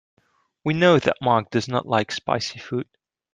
We 0.63 0.73
know 0.73 0.97
that 0.97 1.17
Mark 1.21 1.51
does 1.51 1.67
not 1.67 1.85
like 1.85 2.11
spicy 2.11 2.57
food. 2.57 2.87